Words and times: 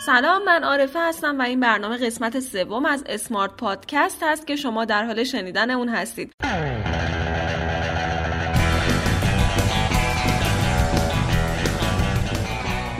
سلام 0.00 0.44
من 0.44 0.64
عارفه 0.64 0.98
هستم 1.08 1.38
و 1.38 1.42
این 1.42 1.60
برنامه 1.60 1.96
قسمت 1.96 2.40
سوم 2.40 2.84
از 2.84 3.04
اسمارت 3.06 3.52
پادکست 3.56 4.22
هست 4.22 4.46
که 4.46 4.56
شما 4.56 4.84
در 4.84 5.04
حال 5.04 5.24
شنیدن 5.24 5.70
اون 5.70 5.88
هستید. 5.88 6.32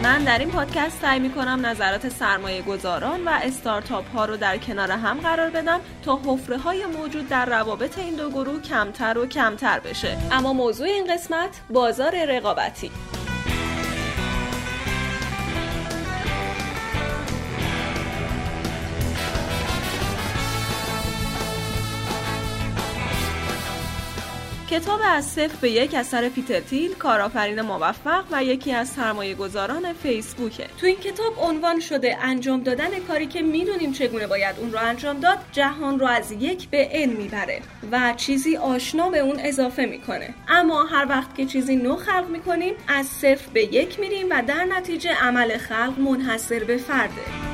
من 0.02 0.24
در 0.24 0.38
این 0.38 0.50
پادکست 0.50 1.02
سعی 1.02 1.20
می 1.20 1.30
کنم 1.30 1.66
نظرات 1.66 2.08
سرمایه 2.08 2.62
گذاران 2.62 3.24
و 3.24 3.28
استارتاپ 3.42 4.10
ها 4.10 4.24
رو 4.24 4.36
در 4.36 4.58
کنار 4.58 4.90
هم 4.90 5.20
قرار 5.20 5.50
بدم 5.50 5.80
تا 6.04 6.20
حفره 6.26 6.58
های 6.58 6.86
موجود 6.86 7.28
در 7.28 7.46
روابط 7.46 7.98
این 7.98 8.14
دو 8.14 8.30
گروه 8.30 8.62
کمتر 8.62 9.18
و 9.18 9.26
کمتر 9.26 9.80
بشه. 9.80 10.18
اما 10.32 10.52
موضوع 10.52 10.86
این 10.86 11.14
قسمت 11.14 11.60
بازار 11.70 12.24
رقابتی. 12.24 12.90
کتاب 24.70 25.00
از 25.04 25.26
صفر 25.26 25.56
به 25.60 25.70
یک 25.70 25.94
اثر 25.94 26.28
پیتر 26.28 26.60
تیل 26.60 26.94
کارآفرین 26.94 27.60
موفق 27.60 28.24
و 28.30 28.44
یکی 28.44 28.72
از 28.72 28.88
سرمایه 28.88 29.34
گذاران 29.34 29.92
فیسبوکه 29.92 30.66
تو 30.80 30.86
این 30.86 30.96
کتاب 30.96 31.34
عنوان 31.40 31.80
شده 31.80 32.18
انجام 32.22 32.62
دادن 32.62 32.98
کاری 33.08 33.26
که 33.26 33.42
می‌دونیم 33.42 33.92
چگونه 33.92 34.26
باید 34.26 34.56
اون 34.58 34.72
رو 34.72 34.78
انجام 34.78 35.20
داد 35.20 35.38
جهان 35.52 35.98
رو 35.98 36.06
از 36.06 36.32
یک 36.32 36.68
به 36.68 36.88
ان 36.92 37.08
می‌بره 37.08 37.60
و 37.92 38.14
چیزی 38.16 38.56
آشنا 38.56 39.10
به 39.10 39.18
اون 39.18 39.40
اضافه 39.40 39.86
می‌کنه. 39.86 40.34
اما 40.48 40.84
هر 40.84 41.06
وقت 41.08 41.34
که 41.36 41.46
چیزی 41.46 41.76
نو 41.76 41.96
خلق 41.96 42.28
می‌کنیم 42.28 42.74
از 42.88 43.06
صفر 43.06 43.50
به 43.52 43.74
یک 43.74 44.00
میریم 44.00 44.26
و 44.30 44.42
در 44.46 44.64
نتیجه 44.64 45.10
عمل 45.10 45.58
خلق 45.58 45.98
منحصر 45.98 46.64
به 46.64 46.76
فرده. 46.76 47.47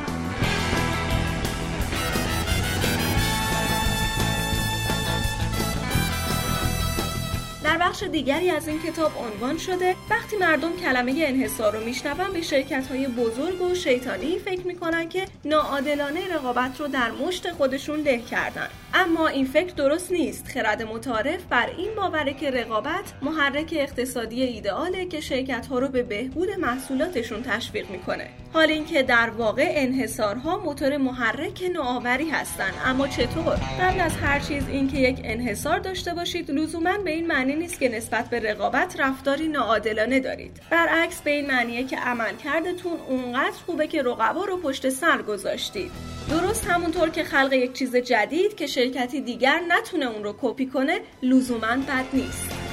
بخش 7.95 8.03
دیگری 8.03 8.51
از 8.51 8.69
این 8.69 8.83
کتاب 8.83 9.13
عنوان 9.19 9.59
شده. 9.59 9.97
وقتی 10.11 10.37
مردم 10.37 10.77
کلمه 10.77 11.15
انحصار 11.17 11.77
رو 11.77 11.85
میشنون 11.85 12.33
به 12.33 12.43
شرکت 12.43 12.87
های 12.87 13.07
بزرگ 13.07 13.63
و 13.63 13.75
شیطانی 13.75 14.39
فکر 14.39 14.67
می‌کنن 14.67 15.09
که 15.09 15.25
ناعادلانه 15.45 16.35
رقابت 16.35 16.81
رو 16.81 16.89
در 16.89 17.11
مشت 17.11 17.53
خودشون 17.53 18.01
له 18.01 18.19
کردن. 18.19 18.69
اما 18.95 19.29
این 19.29 19.47
فکر 19.47 19.75
درست 19.75 20.13
نیست. 20.13 20.49
خرد 20.49 20.83
متعارف 20.83 21.45
بر 21.51 21.67
این 21.79 21.95
باوره 21.97 22.35
که 22.35 22.51
رقابت 22.51 23.13
محرک 23.23 23.75
اقتصادی 23.77 24.43
ایدئاله 24.43 25.07
که 25.07 25.21
شرکت 25.21 25.67
ها 25.67 25.79
رو 25.79 25.89
به 25.89 26.03
بهبود 26.03 26.51
محصولاتشون 26.51 27.43
تشویق 27.43 27.91
می‌کنه. 27.91 28.29
حال 28.53 28.71
اینکه 28.71 29.03
در 29.03 29.31
واقع 29.31 29.73
انحصارها 29.77 30.59
موتور 30.59 30.97
محرک 30.97 31.63
نوآوری 31.75 32.31
هستند 32.31 32.75
اما 32.85 33.09
چطور؟ 33.09 33.55
قبل 33.81 34.01
از 34.01 34.13
هر 34.17 34.41
چیز 34.41 34.69
اینکه 34.69 34.99
یک 34.99 35.21
انحصار 35.25 35.79
داشته 35.79 36.15
باشید 36.15 36.51
لزوما 36.51 36.99
به 36.99 37.11
این 37.11 37.27
معنی 37.27 37.57
نیست 37.57 37.79
که 37.85 37.91
نسبت 37.91 38.31
به 38.31 38.41
رقابت 38.41 39.01
رفتاری 39.01 39.49
ناعادلانه 39.49 40.21
دارید. 40.21 40.61
برعکس 40.71 41.23
به 41.23 41.31
این 41.31 41.47
معنیه 41.47 41.85
که 41.85 41.97
عمل 41.97 42.37
کردتون 42.37 42.93
اونقدر 43.09 43.57
خوبه 43.67 43.87
که 43.87 44.03
رقبا 44.03 44.45
رو 44.45 44.57
پشت 44.57 44.89
سر 44.89 45.23
گذاشتید. 45.23 45.91
درست 46.31 46.67
همونطور 46.67 47.11
که 47.11 47.25
خلق 47.25 47.53
یک 47.53 47.73
چیز 47.73 47.97
جدید 47.97 48.57
که 48.57 48.67
شرکتی 48.67 49.21
دیگر 49.21 49.61
نتونه 49.69 50.07
اون 50.07 50.25
رو 50.25 50.35
کپی 50.43 50.67
کنه 50.67 51.01
لزوما 51.23 51.77
بد 51.89 52.05
نیست. 52.13 52.64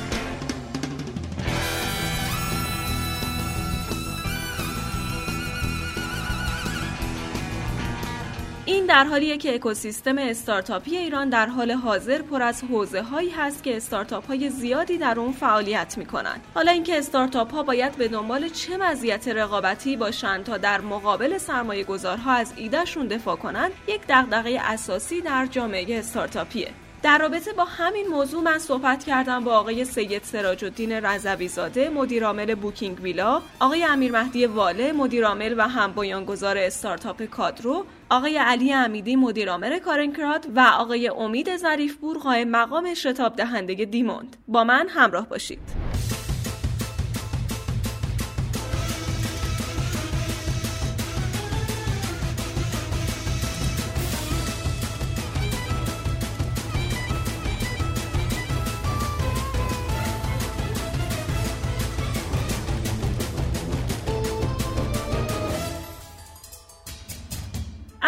این 8.82 8.90
در 8.90 9.04
حالیه 9.04 9.38
که 9.38 9.56
اکوسیستم 9.56 10.18
استارتاپی 10.18 10.98
ایران 10.98 11.30
در 11.30 11.46
حال 11.46 11.72
حاضر 11.72 12.22
پر 12.22 12.42
از 12.42 12.64
حوزه 12.64 13.02
هایی 13.02 13.30
هست 13.30 13.64
که 13.64 13.78
استارتاپ 13.78 14.28
های 14.28 14.50
زیادی 14.50 14.98
در 14.98 15.20
اون 15.20 15.32
فعالیت 15.32 15.98
می‌کنن. 15.98 16.42
حالا 16.56 16.72
اینکه 16.72 16.98
استارتاپ 16.98 17.54
ها 17.54 17.64
باید 17.64 17.96
به 17.96 18.08
دنبال 18.08 18.50
چه 18.50 18.78
مزیت 18.78 19.28
رقابتی 19.28 19.98
باشند 19.98 20.44
تا 20.44 20.58
در 20.58 20.82
مقابل 20.82 21.38
سرمایه 21.38 21.84
گذارها 21.84 22.32
از 22.32 22.54
ایدهشون 22.56 23.08
دفاع 23.08 23.36
کنند 23.36 23.72
یک 23.88 24.02
دغدغه 24.10 24.60
اساسی 24.64 25.22
در 25.22 25.46
جامعه 25.46 26.00
استارتاپیه. 26.00 26.72
در 27.04 27.18
رابطه 27.18 27.54
با 27.54 27.66
همین 27.66 28.08
موضوع 28.08 28.44
من 28.44 28.60
صحبت 28.60 29.04
کردم 29.04 29.44
با 29.44 29.58
آقای 29.58 29.86
سید 29.86 30.24
سراج 30.24 30.66
الدین 30.66 30.92
رضوی 30.92 31.48
زاده 31.48 31.90
مدیرعامل 31.90 32.56
بوکینگ 32.56 33.02
ویلا 33.02 33.42
آقای 33.60 33.84
امیر 33.84 34.12
مهدی 34.12 34.46
واله 34.46 34.92
مدیرعامل 34.92 35.56
و 35.58 35.68
هم 35.68 35.92
بنیانگذار 35.92 36.58
استارتاپ 36.58 37.24
کادرو 37.24 37.86
آقای 38.10 38.38
علی 38.38 38.74
امیدی 38.74 39.16
مدیرعامل 39.16 39.80
کارنکراد 39.80 40.48
و 40.56 40.60
آقای 40.60 41.08
امید 41.08 41.58
ظریفپور 41.58 42.18
قائم 42.18 42.48
مقام 42.48 42.94
شتاب 42.94 43.36
دهنده 43.36 43.86
دیموند. 43.86 44.38
با 44.48 44.64
من 44.64 44.88
همراه 44.90 45.30
باشید. 45.30 45.60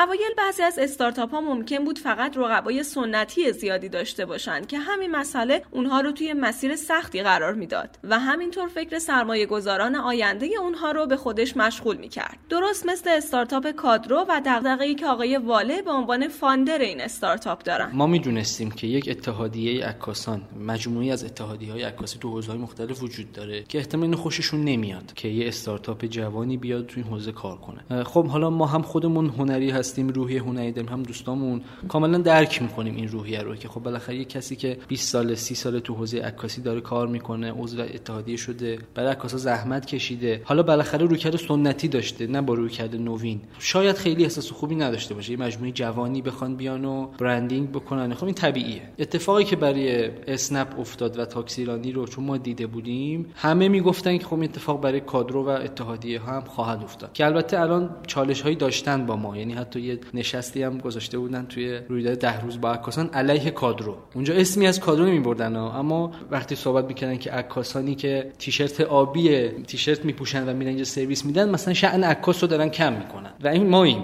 اوایل 0.04 0.34
بعضی 0.38 0.64
از 0.64 0.80
استارتاپ 0.80 1.32
ها 1.32 1.42
ممکن 1.42 1.84
بود 1.84 2.00
فقط 2.00 2.38
رقبای 2.38 2.84
سنتی 2.84 3.52
زیادی 3.52 3.90
داشته 3.90 4.26
باشند 4.26 4.68
که 4.68 4.80
همین 4.80 5.12
مسئله 5.12 5.62
اونها 5.72 6.02
رو 6.02 6.12
توی 6.12 6.34
مسیر 6.34 6.76
سختی 6.76 7.24
قرار 7.24 7.54
می‌داد 7.54 8.00
و 8.04 8.20
همینطور 8.20 8.68
فکر 8.68 9.00
سرمایه 9.00 9.46
گذاران 9.46 9.96
آینده 9.96 10.50
اونها 10.62 10.92
رو 10.92 11.06
به 11.06 11.18
خودش 11.18 11.58
مشغول 11.58 11.98
می‌کرد. 11.98 12.38
درست 12.50 12.86
مثل 12.86 13.10
استارتاپ 13.10 13.72
کادرو 13.72 14.26
و 14.30 14.42
دغدغه‌ای 14.46 14.96
که 14.96 15.08
آقای 15.08 15.38
واله 15.38 15.82
به 15.82 15.92
عنوان 15.92 16.28
فاندر 16.28 16.78
این 16.78 17.02
استارتاپ 17.02 17.64
دارن. 17.64 17.90
ما 17.94 18.08
می‌دونستیم 18.08 18.72
که 18.72 18.88
یک 18.88 19.10
اتحادیه 19.10 19.86
عکاسان 19.86 20.42
مجموعی 20.68 21.12
از 21.12 21.24
اتحادیه 21.24 21.72
های 21.72 21.84
عکاسی 21.84 22.18
تو 22.20 22.30
حوزه‌های 22.30 22.62
مختلف 22.62 23.04
وجود 23.04 23.32
داره 23.32 23.64
که 23.64 23.78
احتمال 23.78 24.16
خوششون 24.16 24.64
نمیاد 24.64 25.14
که 25.16 25.28
یه 25.28 25.48
استارتاپ 25.48 26.06
جوانی 26.06 26.58
بیاد 26.58 26.86
تو 26.86 26.94
این 26.96 27.06
حوزه 27.06 27.32
کار 27.32 27.58
کنه. 27.58 28.04
خب 28.04 28.28
حالا 28.28 28.50
ما 28.50 28.66
هم 28.66 28.82
خودمون 28.82 29.30
هنری 29.30 29.72
هستیم 29.94 30.10
روحیه 30.10 30.42
هنری 30.42 30.72
داریم 30.72 30.92
هم 30.92 31.04
دوستامون 31.04 31.62
کاملا 31.88 32.18
درک 32.18 32.62
می‌کنیم 32.62 32.96
این 32.96 33.08
روحیه 33.08 33.40
رو 33.40 33.56
که 33.56 33.68
خب 33.68 33.84
بالاخره 33.84 34.16
یه 34.16 34.26
کسی 34.26 34.56
که 34.56 34.78
20 34.88 35.10
سال 35.10 35.36
30 35.36 35.56
سال 35.56 35.80
تو 35.80 35.94
حوزه 35.94 36.20
عکاسی 36.20 36.62
داره 36.62 36.82
کار 36.82 37.08
می‌کنه 37.08 37.52
عضو 37.52 37.82
اتحادیه 37.82 38.38
شده 38.38 38.80
برای 38.96 39.12
عکاسا 39.12 39.38
زحمت 39.38 39.86
کشیده. 39.86 40.42
حالا 40.44 40.64
بالاخره 40.64 41.06
رویکرد 41.06 41.36
سنتی 41.36 41.88
داشته 41.88 42.28
نه 42.28 42.42
با 42.42 42.54
رویکرد 42.54 42.96
نوین. 42.96 43.42
شاید 43.60 43.96
خیلی 43.96 44.24
احساس 44.24 44.52
خوبی 44.52 44.76
نداشته 44.76 45.14
باشه. 45.14 45.32
یه 45.32 45.40
مجموعه 45.40 45.72
جوانی 45.72 46.22
بخوان 46.22 46.56
بیان 46.56 46.86
و 46.86 47.08
برندینگ 47.20 47.72
بکنن. 47.72 48.14
خب 48.14 48.26
این 48.26 48.36
طبیعیه. 48.36 48.82
اتفاقی 49.00 49.44
که 49.44 49.56
برای 49.56 50.12
اسنپ 50.28 50.80
افتاد 50.80 51.20
و 51.20 51.26
تاکسیرانی 51.26 51.92
رو 51.92 52.08
چون 52.08 52.24
ما 52.26 52.38
دیده 52.38 52.68
بودیم 52.68 53.26
همه 53.36 53.70
می‌گفتن 53.70 54.18
که 54.18 54.26
خب 54.26 54.40
اتفاق 54.40 54.82
برای 54.82 55.00
کادرو 55.00 55.46
و 55.46 55.50
اتحادیه 55.50 56.22
هم 56.22 56.42
خواهد 56.42 56.84
افتاد. 56.84 57.14
که 57.14 57.26
البته 57.26 57.60
الان 57.60 57.96
چالش 58.08 58.42
هایی 58.42 58.56
داشتن 58.56 59.06
با 59.06 59.16
ما. 59.16 59.38
یعنی 59.38 59.54
یه 59.80 60.00
نشستی 60.14 60.64
هم 60.64 60.78
گذاشته 60.78 61.18
بودن 61.18 61.46
توی 61.46 61.78
رویداد 61.90 62.18
ده 62.18 62.42
روز 62.42 62.62
با 62.62 62.74
عکاسان 62.74 63.10
علیه 63.14 63.52
کادرو. 63.52 63.98
اونجا 64.16 64.34
اسمی 64.34 64.68
از 64.68 64.80
کادرو 64.80 65.06
نمیبردن 65.06 65.56
اما 65.56 66.12
وقتی 66.32 66.56
صحبت 66.56 66.86
می‌کردن 66.86 67.18
که 67.18 67.32
عکاسانی 67.32 67.96
که 67.96 68.32
تیشرت 68.40 68.82
آبی 68.82 69.48
تیشرت 69.48 70.06
میپوشن 70.06 70.50
و 70.50 70.54
میرن 70.54 70.70
اینجا 70.70 70.84
سرویس 70.84 71.26
میدن 71.26 71.50
مثلا 71.50 71.74
شأن 71.74 72.04
عکاس 72.04 72.44
رو 72.44 72.50
دارن 72.50 72.70
کم 72.70 72.94
می‌کنن. 72.94 73.34
و 73.44 73.48
این 73.48 73.70
ما 73.70 73.84
این 73.84 74.04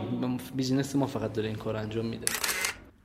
business 0.56 0.96
ما 0.96 1.06
فقط 1.06 1.34
داره 1.34 1.48
این 1.48 1.58
کار 1.58 1.76
انجام 1.76 2.06
میده. 2.06 2.26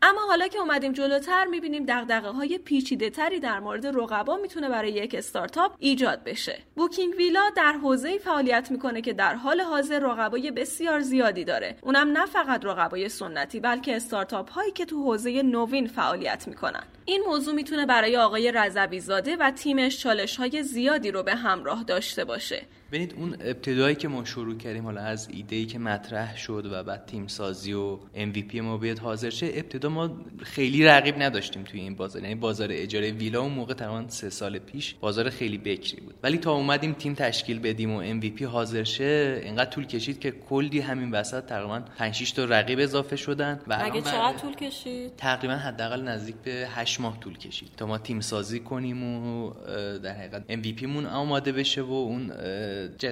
اما 0.07 0.21
حالا 0.21 0.49
که 0.49 0.59
اومدیم 0.59 0.93
جلوتر 0.93 1.45
می‌بینیم 1.45 1.85
دغدغه 1.85 2.29
های 2.29 2.59
پیچیده 2.59 3.11
تری 3.11 3.41
در 3.41 3.61
مورد 3.61 3.87
رقبا 3.87 4.37
می‌تونه 4.37 4.69
برای 4.69 4.93
یک 4.93 5.15
استارتاپ 5.15 5.73
ایجاد 5.79 6.25
بشه. 6.25 6.59
بوکینگ 6.77 7.15
ویلا 7.17 7.51
در 7.57 7.73
حوزه 7.73 8.19
فعالیت 8.19 8.71
می‌کنه 8.71 9.01
که 9.01 9.13
در 9.13 9.35
حال 9.35 9.61
حاضر 9.61 9.99
رقبای 9.99 10.51
بسیار 10.51 11.01
زیادی 11.01 11.45
داره. 11.45 11.77
اونم 11.83 12.19
نه 12.19 12.27
فقط 12.27 12.65
رقبای 12.65 13.09
سنتی 13.09 13.61
بلکه 13.61 13.97
استارتاپ 13.97 14.51
هایی 14.51 14.73
که 14.73 14.85
تو 14.85 15.03
حوزه 15.03 15.43
نوین 15.43 15.87
فعالیت 15.87 16.49
می‌کنن. 16.49 16.83
این 17.07 17.23
موضوع 17.27 17.55
می‌تونه 17.55 17.87
برای 17.87 18.17
آقای 18.17 18.53
رضوی 18.53 19.01
زاده 19.01 19.37
و 19.37 19.51
تیمش 19.51 19.99
چالش 19.99 20.37
های 20.37 20.63
زیادی 20.63 21.11
رو 21.11 21.23
به 21.23 21.35
همراه 21.35 21.85
داشته 21.85 22.25
باشه. 22.25 22.63
ببینید 22.93 23.15
اون 23.19 23.37
ابتدایی 23.41 23.97
که 23.97 24.09
ما 24.09 24.25
شروع 24.25 24.57
کردیم 24.57 24.85
حالا 24.85 25.01
از 25.01 25.29
ایده 25.33 25.57
ای 25.57 25.67
که 25.67 25.79
مطرح 25.79 26.37
شد 26.37 26.69
و 26.73 26.83
بعد 26.83 27.07
تیم 27.07 27.27
سازی 27.27 27.73
و 27.73 27.99
MVP 28.15 28.55
ما 28.55 28.79
بیاد 28.79 28.99
حاضر 28.99 29.31
شه 29.31 29.47
ابتدا 29.47 29.89
ما 29.89 30.11
خیلی 30.43 30.85
رقیب 30.85 31.23
نداشتیم 31.23 31.65
توی 31.65 31.81
این 31.81 31.95
بازار. 31.95 32.23
یعنی 32.23 32.35
بازار 32.35 32.69
اجاره 32.73 33.11
ویلا 33.11 33.41
اون 33.41 33.53
موقع 33.53 33.75
تقریبا 33.75 34.09
سه 34.09 34.31
سال 34.31 34.59
پیش 34.59 34.95
بازار 34.95 35.31
خیلی 35.31 35.59
بکری 35.59 36.01
بود. 36.01 36.15
ولی 36.23 36.39
تا 36.39 36.53
اومدیم 36.53 36.93
تیم 36.93 37.15
تشکیل 37.15 37.59
بدیم 37.59 37.91
و 37.91 38.21
MVP 38.21 38.43
حاضر 38.43 38.85
شه 38.85 39.41
اینقدر 39.45 39.71
طول 39.71 39.87
کشید 39.87 40.21
که 40.21 40.31
کلی 40.31 40.81
همین 40.81 41.11
وسط 41.11 41.47
تقریبا 41.47 41.81
5 41.81 42.15
6 42.15 42.33
تا 42.33 42.45
رقیب 42.45 42.79
اضافه 42.79 43.17
شدن 43.17 43.61
و 43.67 43.79
اگه 43.83 44.01
چقدر 44.01 44.39
طول 44.39 44.55
کشید؟ 44.55 45.17
تقریبا 45.17 45.55
حداقل 45.55 46.03
نزدیک 46.03 46.37
به 46.45 46.69
8 46.71 46.94
ماه 47.01 47.21
طول 47.21 47.39
کشید. 47.39 47.69
تا 47.77 47.87
ما 47.87 47.99
تیم 47.99 48.21
سازی 48.21 48.61
کنیم 48.61 49.03
و 49.03 49.51
در 49.99 50.15
حقیقت 50.15 50.43
MVP 50.53 50.83
مون 50.83 51.07
آماده 51.07 51.53
بشه 51.53 51.83
و 51.83 51.93
اون 51.93 52.33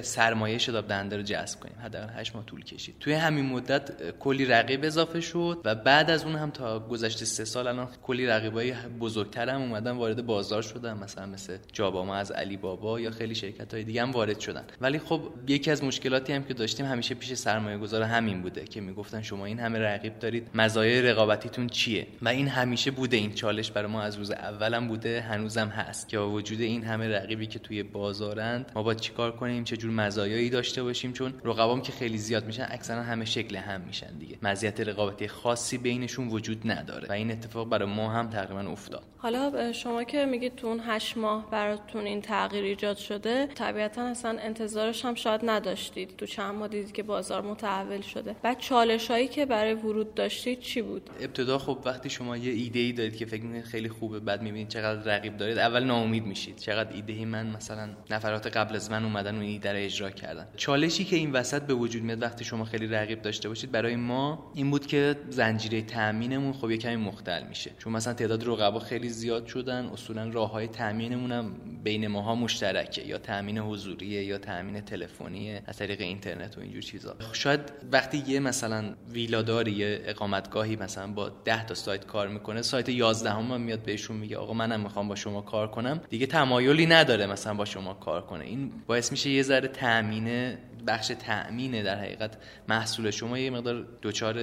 سرمایه 0.01 0.57
شداب 0.57 0.87
دنده 0.87 1.17
رو 1.17 1.23
جذب 1.23 1.59
کنیم. 1.59 1.75
حداقل 1.83 2.13
8 2.19 2.35
ماه 2.35 2.45
طول 2.45 2.63
کشید. 2.63 2.95
توی 2.99 3.13
همین 3.13 3.45
مدت 3.45 4.11
کلی 4.19 4.45
رقیب 4.45 4.83
اضافه 4.83 5.21
شد 5.21 5.61
و 5.65 5.75
بعد 5.75 6.09
از 6.09 6.23
اون 6.23 6.35
هم 6.35 6.51
تا 6.51 6.79
گذشته 6.79 7.25
سه 7.25 7.45
سال 7.45 7.67
الان 7.67 7.87
کلی 8.03 8.25
رقیبای 8.25 8.73
بزرگتر 8.99 9.49
هم 9.49 9.61
اومدن 9.61 9.91
وارد 9.91 10.25
بازار 10.25 10.61
شدن. 10.61 10.97
مثلا 10.97 11.25
مثل 11.25 11.57
جاباما 11.73 12.15
از 12.15 12.31
علی 12.31 12.57
بابا 12.57 12.99
یا 12.99 13.11
خیلی 13.11 13.35
شرکت 13.35 13.73
های 13.73 13.83
دیگه 13.83 14.01
هم 14.01 14.11
وارد 14.11 14.39
شدن. 14.39 14.63
ولی 14.81 14.99
خب 14.99 15.21
یکی 15.47 15.71
از 15.71 15.83
مشکلاتی 15.83 16.33
هم 16.33 16.43
که 16.43 16.53
داشتیم 16.53 16.85
همیشه 16.85 17.15
پیش 17.15 17.33
سرمایه 17.33 17.77
گذار 17.77 18.01
همین 18.01 18.41
بوده 18.41 18.65
که 18.65 18.81
می‌گفتن 18.81 19.21
شما 19.21 19.45
این 19.45 19.59
همه 19.59 19.79
رقیب 19.79 20.19
دارید 20.19 20.49
مزایای 20.53 21.01
رقابتیتون 21.01 21.67
چیه؟ 21.67 22.07
و 22.21 22.29
این 22.29 22.47
همیشه 22.47 22.91
بوده 22.91 23.17
این 23.17 23.33
چالش. 23.33 23.71
برای 23.73 23.91
ما 23.91 24.01
از 24.01 24.15
روز 24.15 24.31
اولم 24.31 24.87
بوده 24.87 25.21
هنوزم 25.21 25.67
هست. 25.67 26.09
که 26.09 26.17
با 26.17 26.29
وجود 26.29 26.61
این 26.61 26.83
همه 26.83 27.07
رقیبی 27.07 27.47
که 27.47 27.59
توی 27.59 27.83
بازارند 27.83 28.71
ما 28.75 28.83
باید 28.83 28.99
چیکار 28.99 29.31
کنیم؟ 29.31 29.63
چه 29.63 29.77
جور 29.77 29.91
مزایایی 29.91 30.49
داشته 30.49 30.83
باشیم؟ 30.83 31.13
چون 31.13 31.33
رقبام 31.43 31.81
که 31.81 31.91
خیلی 31.91 32.17
زیاد 32.17 32.45
میشن 32.45 32.67
اکثرا 32.69 33.03
همه 33.03 33.25
شکل 33.25 33.55
هم 33.55 33.81
میشن 33.81 34.17
دیگه. 34.17 34.37
مزیت 34.41 34.79
رقابتی 34.79 35.27
خاصی 35.27 35.77
بینشون 35.77 36.27
وجود 36.27 36.71
نداره. 36.71 37.07
و 37.09 37.11
این 37.11 37.31
اتفاق 37.31 37.69
برای 37.69 37.89
ما 37.89 38.11
هم 38.11 38.29
تقریبا 38.29 38.71
افتاد. 38.71 39.03
حالا 39.17 39.71
شما 39.71 40.03
که 40.03 40.25
میگید 40.25 40.55
تو 40.55 40.67
اون 40.67 40.81
هشت 40.85 41.17
ماه 41.17 41.49
براتون 41.51 42.05
این 42.05 42.21
تغییر 42.21 42.63
ایجاد 42.63 42.97
شده 42.97 43.47
طبیعتا 43.47 44.01
اصلا 44.01 44.39
انتظارش 44.39 45.05
هم 45.05 45.15
شاید 45.15 45.41
نداشتید. 45.43 46.17
تو 46.17 46.25
چند 46.25 46.55
ماه 46.55 46.67
دیدید 46.67 46.91
که 46.91 47.03
بازار 47.03 47.41
متحول 47.41 48.01
شده. 48.01 48.35
بعد 48.43 48.59
چالش 48.59 49.11
هایی 49.11 49.27
که 49.27 49.45
برای 49.45 49.73
ورود 49.73 50.13
داشتید 50.13 50.59
چی 50.59 50.81
بود؟ 50.81 51.09
ابتدا 51.21 51.57
خب 51.57 51.77
وقتی 51.85 52.09
شما 52.09 52.37
یه 52.37 52.51
ایده 52.51 52.79
ای 52.79 52.91
دارید 52.91 53.15
که 53.15 53.25
فکر 53.25 53.43
می‌کنید 53.43 53.62
خیلی 53.63 53.89
خوبه. 53.89 54.19
بعد 54.19 54.41
می‌بینید 54.41 54.67
چقدر 54.67 55.15
رقیب 55.15 55.37
دارید. 55.37 55.57
اول 55.57 55.83
ناامید 55.83 56.25
میشید. 56.25 56.57
چقدر 56.57 56.93
ایده 56.93 57.13
ای 57.13 57.25
من 57.25 57.47
مثلا 57.47 57.89
نفرات 58.09 58.57
قبل 58.57 58.75
از 58.75 58.91
من 58.91 59.03
اومدن 59.03 59.35
و 59.35 59.39
این 59.39 59.49
ایده 59.49 59.73
اجرا 59.75 60.11
کردن. 60.11 60.47
چالشی 60.57 61.03
که 61.03 61.15
این 61.15 61.31
وسط 61.31 61.61
به 61.61 61.73
وجود 61.73 62.03
میاد 62.03 62.21
وقتی 62.21 62.45
شما 62.45 62.65
خیلی 62.65 62.87
رقیب 62.87 63.21
داشته 63.21 63.49
باشید 63.49 63.71
برای 63.71 63.95
ما 63.95 64.51
این 64.55 64.71
بود 64.71 64.87
که 64.87 65.15
زنجیره 65.29 65.81
تامینمون 65.81 66.53
خب 66.53 66.71
یه 66.71 66.77
کمی 66.77 66.95
مختل 66.95 67.43
میشه. 67.43 67.71
چون 67.79 67.93
مثلا 67.93 68.13
تعداد 68.13 68.47
رقبا 68.47 68.79
خیلی 68.79 69.09
زیاد 69.09 69.47
شدن 69.47 69.85
اصولا 69.85 70.29
راه 70.29 70.51
های 70.51 70.67
تامینمون 70.67 71.31
هم 71.31 71.55
بین 71.83 72.07
ماها 72.07 72.35
مشترکه. 72.35 73.07
یا 73.07 73.17
تامین 73.17 73.57
حضوریه 73.57 74.23
یا 74.23 74.37
تامین 74.37 74.81
تلفنی 74.81 75.59
از 75.65 75.77
طریق 75.77 76.01
اینترنت 76.01 76.57
و 76.57 76.61
اینجور 76.61 76.81
چیزا. 76.81 77.15
شاید 77.33 77.59
وقتی 77.91 78.23
یه 78.27 78.39
مثلا 78.39 78.95
ویلاداری 79.11 79.71
یه 79.71 80.01
اقامتگاهی 80.05 80.75
مثلا 80.75 81.07
با 81.07 81.29
10 81.29 81.65
تا 81.65 81.73
سایت 81.73 82.05
کار 82.05 82.27
می‌کنه 82.27 82.61
سایت 82.61 82.89
11 82.89 83.29
هم 83.29 83.52
میاد 83.61 83.79
بهشون 83.83 84.17
میگه 84.17 84.37
آقا 84.37 84.53
منم 84.53 84.79
می‌خوام 84.79 85.07
با 85.07 85.15
شما 85.15 85.41
کار 85.41 85.67
کنم. 85.67 86.01
دیگه 86.09 86.25
تمایلی 86.25 86.85
نداره 86.85 87.25
مثلا 87.25 87.53
با 87.53 87.65
شما 87.65 87.93
کار 87.93 88.21
کنه. 88.21 88.45
این 88.45 88.71
باعث 88.87 89.11
میشه 89.11 89.29
یه 89.29 89.43
ذره 89.43 89.67
تامین 89.67 90.57
بخش 90.87 91.11
تأمینه 91.19 91.83
در 91.83 91.95
حقیقت 91.95 92.37
محصول 92.69 93.11
شما 93.11 93.39
یه 93.39 93.49
مقدار 93.49 93.85
دچار 94.01 94.35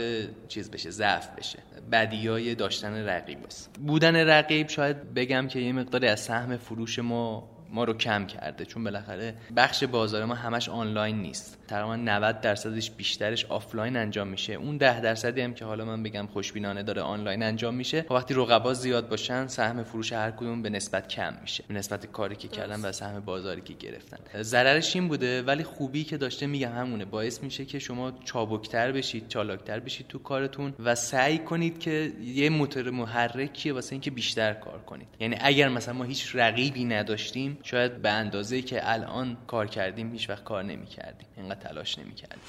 چیز 0.49 0.71
بشه 0.71 0.91
ضعف 0.91 1.29
بشه. 1.39 1.59
بدیای 1.93 2.55
داشتن 2.55 3.07
رقیب 3.07 3.39
است 3.47 3.71
بودن 3.87 4.17
رقیب 4.17 4.69
شاید 4.69 5.15
بگم 5.15 5.49
که 5.49 5.59
یه 5.59 5.73
مقداری 5.73 6.07
از 6.07 6.21
سهم 6.21 6.57
فروش 6.57 6.99
ما 6.99 7.51
ما 7.73 7.85
رو 7.85 7.93
کم 7.93 8.27
کرده. 8.27 8.65
چون 8.65 8.85
بالاخره 8.85 9.35
بخش 9.57 9.85
بازار 9.85 10.25
ما 10.25 10.35
همش 10.35 10.69
آنلاین 10.69 11.23
نیست. 11.23 11.59
تقریبا 11.71 11.97
90 11.97 12.41
درصدش 12.41 12.91
بیشترش 12.91 13.45
آفلاین 13.45 13.97
انجام 13.97 14.29
میشه. 14.29 14.53
اون 14.53 14.77
10 14.77 15.01
درصدی 15.01 15.41
هم 15.41 15.55
که 15.55 15.65
حالا 15.65 15.85
من 15.85 16.03
بگم 16.03 16.27
خوشبینانه 16.27 16.83
داره 16.83 17.03
آنلاین 17.03 17.43
انجام 17.43 17.75
میشه 17.75 18.05
و 18.11 18.15
وقتی 18.15 18.35
رقبا 18.35 18.75
زیاد 18.75 19.09
باشن 19.09 19.47
سهم 19.47 19.83
فروش 19.83 20.13
هر 20.13 20.31
کدوم 20.31 20.63
به 20.63 20.71
نسبت 20.71 21.09
کم 21.09 21.35
میشه. 21.41 21.65
به 21.69 21.75
نسبت 21.75 22.07
کاری 22.07 22.37
که 22.37 22.49
کردن 22.49 22.81
و 22.81 22.93
سهم 22.93 23.21
بازاری 23.21 23.61
که 23.61 23.75
گرفتن. 23.75 24.43
ضررش 24.43 24.97
این 24.97 25.09
بوده 25.09 25.43
ولی 25.43 25.65
خوبی 25.65 26.05
که 26.05 26.17
داشته 26.17 26.47
میگم 26.47 26.73
همونه. 26.73 27.05
باعث 27.05 27.43
میشه 27.43 27.65
که 27.65 27.79
شما 27.79 28.13
چابکتر 28.25 28.93
بشید 28.93 29.29
چالاکتر 29.29 29.81
بشید 29.81 30.07
تو 30.09 30.19
کارتون 30.19 30.75
و 30.79 30.95
سعی 30.95 31.39
کنید 31.39 31.79
که 31.79 32.13
یه 32.25 32.51
موتور 32.51 32.91
محرکیه 32.91 33.73
واسه 33.73 33.93
اینکه 33.93 34.11
بیشتر 34.11 34.53
کار 34.53 34.79
کنید. 34.79 35.09
یعنی 35.21 35.37
اگر 35.41 35.69
مثلا 35.69 35.95
ما 35.95 36.05
هیچ 36.05 36.31
رقیبی 36.35 36.85
نداشتیم 36.85 37.59
شاید 37.63 38.03
به 38.03 38.11
اندازه 38.11 38.63
که 38.63 38.91
الان 38.91 39.37
کار 39.47 39.67
کردیم 39.67 40.13
هیچ 40.13 40.31
وقت 40.31 40.45
کار 40.45 40.63
نمی‌کردیم. 40.63 41.27
اینقدر 41.37 41.60
تلاش 41.61 41.99
نمی‌کردیم. 41.99 42.41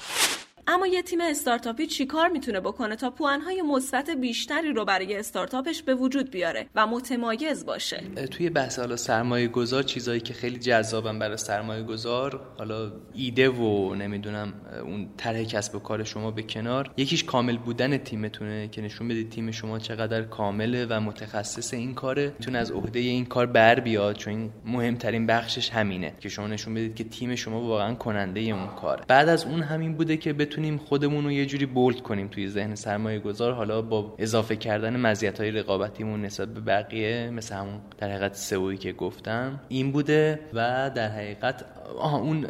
اما 0.66 0.86
یه 0.86 1.02
تیم 1.02 1.20
استارتاپی 1.20 1.86
چیکار 1.86 2.28
می‌تونه 2.28 2.60
بکنه 2.60 2.96
تا 2.96 3.10
پوانهای 3.10 3.62
مثبت 3.62 4.10
بیشتری 4.10 4.72
رو 4.72 4.84
برای 4.84 5.16
استارتاپش 5.16 5.82
به 5.82 5.94
وجود 5.94 6.30
بیاره 6.30 6.66
و 6.74 6.86
متمایز 6.86 7.66
باشه؟ 7.66 8.02
توی 8.30 8.50
بحث 8.50 8.78
حالا 8.78 8.96
سرمایه 8.96 9.48
گذار 9.48 9.82
چیزایی 9.82 10.20
که 10.20 10.34
خیلی 10.34 10.58
جذابن 10.58 11.18
برای 11.18 11.36
سرمایه 11.36 11.82
گذار 11.82 12.40
حالا 12.58 12.92
ایده 13.14 13.48
و 13.48 13.94
نمی‌دونم 13.94 14.52
اون 14.84 15.08
طرح 15.16 15.44
کسب 15.44 15.74
و 15.74 15.78
کار 15.78 16.04
شما 16.04 16.30
به 16.30 16.42
کنار. 16.42 16.90
یکیش 16.96 17.24
کامل 17.24 17.56
بودن 17.56 17.98
تیمتونه 17.98 18.68
که 18.68 18.82
نشون 18.82 19.08
بدید 19.08 19.30
تیم 19.30 19.50
شما 19.50 19.78
چقدر 19.78 20.22
کامله 20.22 20.86
و 20.86 21.00
متخصص 21.00 21.74
این 21.74 21.94
کاره. 21.94 22.32
می‌تونه 22.38 22.58
از 22.58 22.70
عهده 22.70 22.98
این 22.98 23.24
کار 23.24 23.46
بر 23.46 23.80
بیاد 23.80 24.16
چون 24.16 24.50
مهمترین 24.64 25.26
بخشش 25.26 25.70
همینه 25.70 26.14
که 26.20 26.28
شما 26.28 26.46
نشون 26.46 26.74
بدید 26.74 26.94
که 26.94 27.04
تیم 27.04 27.34
شما 27.34 27.60
واقعا 27.60 27.94
کننده 27.94 28.40
اون 28.40 28.66
کار 28.66 29.04
بعد 29.08 29.28
از 29.28 29.44
اون 29.44 29.62
همین 29.62 29.94
بوده 29.94 30.16
که 30.16 30.32
بتونیم 30.52 30.78
خودمون 30.78 31.24
رو 31.24 31.32
یه 31.32 31.46
جوری 31.46 31.66
بولد 31.66 32.00
کنیم 32.00 32.28
توی 32.28 32.48
ذهن 32.48 32.74
سرمایه 32.74 33.18
گذار. 33.18 33.52
حالا 33.52 33.82
با 33.82 34.14
اضافه 34.18 34.56
کردن 34.56 34.96
مزیت 34.96 35.40
های 35.40 35.50
رقابتیمون 35.50 36.22
نسبت 36.22 36.48
به 36.48 36.60
بقیه 36.60 37.30
مثل 37.30 37.54
همون 37.54 37.80
در 37.98 38.10
حقیقت 38.10 38.34
سئویی 38.34 38.78
که 38.78 38.92
گفتم 38.92 39.60
این 39.68 39.92
بوده 39.92 40.40
و 40.52 40.90
در 40.94 41.08
حقیقت 41.08 41.64
آها 41.98 42.18
اون 42.18 42.46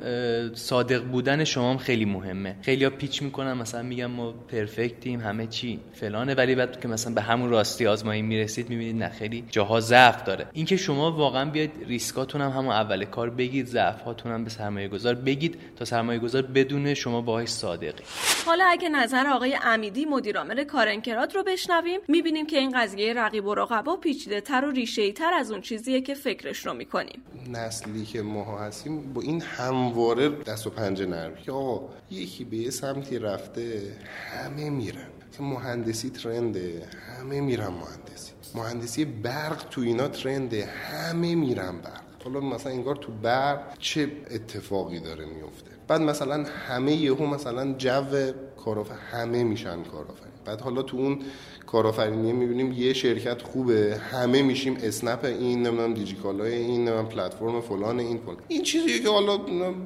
صادق 0.54 1.04
بودن 1.04 1.44
شما 1.44 1.70
هم 1.70 1.78
خیلی 1.78 2.04
مهمه. 2.04 2.56
خیلی 2.62 2.84
ها 2.84 2.90
پیچ 2.90 3.22
می‌کنن 3.22 3.52
مثلا 3.52 3.82
میگم 3.82 4.06
ما 4.06 4.32
پرفکتیم 4.32 5.20
همه 5.20 5.46
چی 5.46 5.80
فلانه 5.92 6.34
ولی 6.34 6.54
بعد 6.54 6.80
که 6.80 6.88
مثلا 6.88 7.14
به 7.14 7.20
همون 7.20 7.50
راستی 7.50 7.86
آزمایی 7.86 8.22
می‌رسید 8.22 8.70
می‌بینید 8.70 9.02
نه 9.02 9.08
خیلی 9.08 9.44
جاها 9.50 9.80
ضعف 9.80 10.24
داره. 10.24 10.46
اینکه 10.52 10.76
شما 10.76 11.12
واقعا 11.12 11.50
بیاید 11.50 11.70
ریسکاتون 11.86 12.40
هم 12.40 12.50
همون 12.50 12.72
اول 12.72 13.04
کار 13.04 13.30
بگید 13.30 13.66
ضعف 13.66 14.02
هاتون 14.02 14.32
هم 14.32 14.44
به 14.44 14.50
سرمایه 14.50 14.88
گذار 14.88 15.14
بگید 15.14 15.58
تا 15.76 15.84
سرمایه 15.84 16.18
گذار 16.18 16.42
بدونه 16.42 16.94
شما 16.94 17.20
باهاش 17.20 17.48
صادقی. 17.48 18.04
حالا 18.46 18.64
اگه 18.64 18.88
نظر 18.88 19.26
آقای 19.26 19.58
امیدی 19.64 20.04
مدیرعامل 20.04 20.64
کارنکرات 20.64 21.36
رو 21.36 21.42
بشنویم 21.42 22.00
می‌بینیم 22.08 22.46
که 22.46 22.58
این 22.58 22.70
قضیه 22.80 23.14
رقیب 23.14 23.46
و 23.46 23.54
رقبا 23.54 23.96
پیچیده 23.96 24.40
تر 24.40 24.64
و 24.64 24.70
ریشه 24.70 25.12
تر 25.12 25.32
از 25.34 25.50
اون 25.50 25.60
چیزیه 25.60 26.00
که 26.00 26.14
فکرش 26.14 26.66
رو 26.66 26.74
می‌کنیم. 26.74 27.22
نسلی 27.50 28.04
که 28.04 28.22
ما 28.22 28.58
هستیم 28.58 29.12
با 29.12 29.21
این 29.22 29.40
همواره 29.40 30.28
دست 30.28 30.66
و 30.66 30.70
پنجه 30.70 31.06
نرم. 31.06 31.34
که 31.34 31.52
آقا 31.52 31.88
یکی 32.10 32.44
به 32.44 32.56
یه 32.56 32.70
سمتی 32.70 33.18
رفته 33.18 33.96
همه 34.30 34.70
میرن. 34.70 35.08
مهندسی 35.40 36.10
ترنده 36.10 36.88
همه 37.18 37.40
میرن 37.40 37.68
مهندسی. 37.68 38.32
مهندسی 38.54 39.04
برق 39.04 39.68
تو 39.68 39.80
اینا 39.80 40.08
ترنده 40.08 40.66
همه 40.66 41.34
میرن 41.34 41.78
برق. 41.78 42.02
حالا 42.24 42.40
مثلا 42.40 42.72
انگار 42.72 42.96
تو 42.96 43.12
برق 43.12 43.78
چه 43.78 44.12
اتفاقی 44.30 45.00
داره 45.00 45.24
میفته؟ 45.24 45.71
بعد 45.88 46.00
مثلا 46.00 46.44
همه 46.68 46.92
یهو 46.92 47.26
مثلا 47.26 47.72
جو 47.72 48.32
کارآفرین 48.64 48.98
همه 49.10 49.44
میشن 49.44 49.82
کارآفرین. 49.82 50.32
بعد 50.44 50.60
حالا 50.60 50.82
تو 50.82 50.96
اون 50.96 51.18
کارآفرینی 51.66 52.32
می‌بینیم 52.32 52.72
یه 52.72 52.92
شرکت 52.92 53.42
خوبه 53.42 54.00
همه 54.10 54.42
میشیم 54.42 54.76
اسنپ 54.82 55.24
این 55.24 55.62
نمی‌دونم 55.62 55.94
دیجیکالای 55.94 56.54
این 56.54 56.80
نمی‌دونم 56.80 57.08
پلتفرم 57.08 57.60
فلان 57.60 58.00
این 58.00 58.18
فلان 58.18 58.36
این 58.48 58.62
چیزیه 58.62 58.98
که 58.98 59.08
حالا 59.08 59.36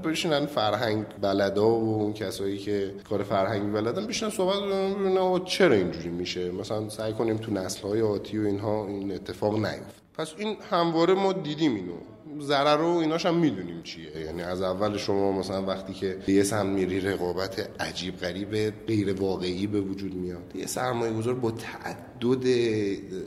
بشینن 0.04 0.46
فرهنگ 0.46 1.04
بلدا 1.22 1.68
و 1.68 1.94
اون 1.94 2.12
کسایی 2.12 2.58
که 2.58 2.94
کار 3.10 3.22
فرهنگی 3.22 3.66
بلدن 3.66 4.06
بشینن 4.06 4.30
صحبت 4.30 4.62
ببینن 4.62 5.44
چرا 5.44 5.74
اینجوری 5.74 6.08
میشه؟ 6.08 6.50
مثلا 6.50 6.88
سعی 6.88 7.12
کنیم 7.12 7.36
تو 7.36 7.52
نسل 7.52 7.88
های 7.88 8.02
آتی 8.02 8.38
و 8.38 8.46
اینها 8.46 8.86
این 8.86 9.12
اتفاق 9.12 9.54
نیفته. 9.54 10.00
پس 10.18 10.32
این 10.38 10.56
همواره 10.70 11.14
ما 11.14 11.32
دیدیم 11.32 11.74
اینو. 11.74 11.92
ضرر 12.40 12.76
رو 12.76 12.86
ایناش 12.86 13.26
هم 13.26 13.34
می‌دونیم 13.34 13.82
چیه. 13.82 14.20
یعنی 14.20 14.42
از 14.42 14.62
اول 14.62 14.96
شما 14.96 15.32
مثلا 15.32 15.62
وقتی 15.62 15.92
که 15.92 16.18
یه 16.28 16.42
سهم 16.42 16.66
میری 16.66 17.00
رقابت 17.00 17.68
عجیب 17.80 18.16
غریب 18.16 18.70
غیر 18.86 19.12
واقعی 19.12 19.66
به 19.66 19.80
وجود 19.80 20.14
میاد. 20.14 20.42
یه 20.54 20.66
سرمایه 20.66 21.12
گذار 21.12 21.34
با 21.34 21.50
تعدد 21.50 22.46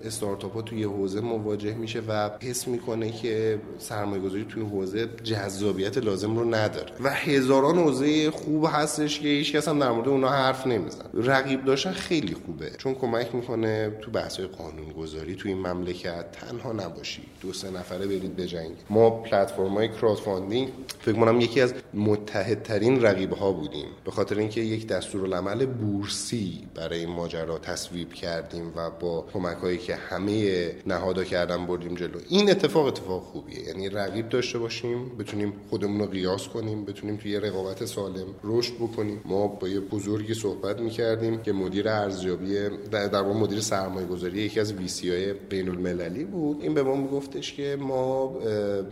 استارتاپ 0.04 0.54
ها 0.54 0.62
توی 0.62 0.84
حوزه 0.84 1.22
مواجه 1.22 1.74
میشه 1.74 2.02
و 2.08 2.30
حس 2.42 2.68
می‌کنه 2.68 3.12
که 3.12 3.62
سرمایه 3.80 4.22
گذاری 4.22 4.46
توی 4.50 4.64
حوزه 4.64 5.10
جذابیت 5.24 5.98
لازم 5.98 6.38
رو 6.38 6.56
نداره. 6.56 6.92
و 7.04 7.10
هزاران 7.10 7.78
حوزه 7.78 8.32
خوب 8.32 8.68
هستش 8.72 9.20
که 9.20 9.28
هیچ 9.28 9.56
کس 9.56 9.68
هم 9.68 9.80
در 9.80 9.92
مورد 9.92 10.08
اونا 10.08 10.30
حرف 10.30 10.68
نمیزن 10.68 11.06
رقیب 11.14 11.66
داشتن 11.66 11.92
خیلی 11.92 12.34
خوبه. 12.34 12.72
چون 12.78 12.94
کمک 12.94 13.36
می‌کنه 13.36 13.92
تو 14.02 14.12
بحث 14.12 14.40
قانون 14.40 14.92
گذاری 14.92 15.36
تو 15.36 15.48
این 15.48 15.58
مملکت 15.58 16.32
تنها 16.32 16.74
نباشی. 16.74 17.22
دو 17.42 17.54
سه 17.54 17.72
نفره 17.72 18.06
برید 18.06 18.36
بجنگ 18.36 18.72
ما 19.00 19.10
پلتفرم 19.10 19.74
های 19.74 19.88
crowdfunding 19.88 20.70
فکر 21.00 21.16
کنم 21.16 21.42
یکی 21.42 21.62
از 21.62 21.74
متحدترین 21.94 23.02
رقیب 23.02 23.34
ها 23.34 23.52
بودیم. 23.52 23.88
به 24.06 24.12
خاطر 24.12 24.38
اینکه 24.38 24.62
یک 24.62 24.88
دستورالعمل 24.88 25.66
بورسی 25.66 26.68
برای 26.76 27.00
این 27.00 27.10
ماجرا 27.10 27.58
تصویب 27.58 28.14
کردیم 28.14 28.74
و 28.76 28.90
با 28.90 29.26
کمک 29.34 29.58
هایی 29.58 29.78
که 29.78 29.96
همه 29.96 30.72
نهادها 30.88 31.24
کردن 31.24 31.66
بردیم 31.66 31.96
جلو. 31.96 32.20
این 32.30 32.52
اتفاق 32.52 32.86
اتفاق 32.86 33.24
خوبیه. 33.24 33.60
یعنی 33.68 33.90
رقیب 33.90 34.30
داشته 34.30 34.60
باشیم 34.60 35.18
بتونیم 35.20 35.54
خودمون 35.70 36.00
رو 36.00 36.06
قیاس 36.06 36.48
کنیم 36.48 36.86
بتونیم 36.86 37.18
توی 37.18 37.40
رقابت 37.40 37.86
سالم 37.86 38.28
رشد 38.44 38.74
بکنیم. 38.74 39.22
ما 39.26 39.48
با 39.48 39.68
یه 39.68 39.80
بزرگی 39.80 40.34
صحبت 40.34 40.80
می‌کردیم 40.80 41.42
که 41.42 41.54
مدیر 41.54 41.90
ارزیابی 41.90 42.54
در 42.92 43.22
واقع 43.22 43.40
مدیر 43.40 43.60
سرمایه 43.60 44.08
گذاری 44.08 44.42
یکی 44.42 44.60
از 44.60 44.74
ویسی 44.74 45.10
های 45.10 45.34
بین 45.34 45.70
المللی 45.70 46.24
بود. 46.24 46.62
این 46.62 46.74
به 46.74 46.84
ما 46.84 46.96
میگفتش 46.96 47.54
که 47.54 47.78
ما 47.80 48.36